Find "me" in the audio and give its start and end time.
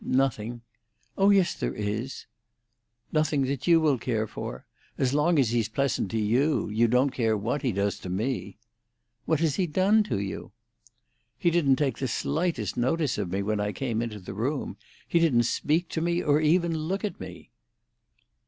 8.09-8.57, 13.31-13.43, 16.01-16.23, 17.19-17.51